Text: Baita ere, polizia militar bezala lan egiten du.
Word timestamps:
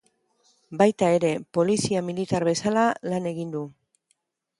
Baita 0.81 1.09
ere, 1.17 1.29
polizia 1.57 2.01
militar 2.07 2.45
bezala 2.49 2.87
lan 3.13 3.29
egiten 3.33 3.53
du. 3.57 3.63